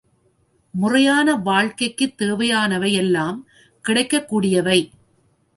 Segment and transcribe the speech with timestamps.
[0.71, 3.47] முறையான வாழ்க்கைக்குத் தேவையானவை எல்லாம்
[3.81, 4.91] கிடைக்கக் கூடியவை.